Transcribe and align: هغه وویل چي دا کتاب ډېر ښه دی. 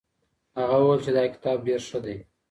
هغه 0.59 0.75
وویل 0.79 0.99
چي 1.05 1.11
دا 1.17 1.23
کتاب 1.33 1.57
ډېر 1.67 1.81
ښه 1.89 1.99
دی. 2.05 2.17